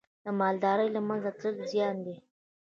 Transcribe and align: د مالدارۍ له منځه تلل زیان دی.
د 0.23 0.25
مالدارۍ 0.39 0.87
له 0.95 1.01
منځه 1.07 1.29
تلل 1.39 1.55
زیان 1.71 1.95
دی. 2.05 2.15